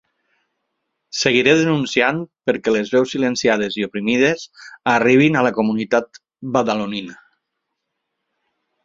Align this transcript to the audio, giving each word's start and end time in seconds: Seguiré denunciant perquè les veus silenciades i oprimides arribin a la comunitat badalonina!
Seguiré 1.23 1.51
denunciant 1.57 2.21
perquè 2.49 2.73
les 2.75 2.89
veus 2.93 3.13
silenciades 3.15 3.77
i 3.81 3.85
oprimides 3.89 4.47
arribin 4.95 5.37
a 5.37 5.45
la 5.49 5.53
comunitat 5.59 6.19
badalonina! 6.57 7.19